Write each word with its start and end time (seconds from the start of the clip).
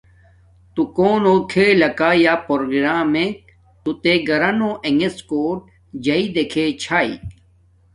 تو 0.73 0.81
مے 0.85 0.91
کونو 0.95 1.33
کھناکا 1.51 2.09
یا 2.23 2.33
پروگرمک 2.47 3.35
تو 3.83 3.89
تے 4.01 4.13
گررو 4.27 4.71
انݣڎ 4.87 5.17
کوٹ 5.29 5.57
جاݵے 6.03 6.27
دیکھے 6.35 6.65
چھاݵ 6.81 7.09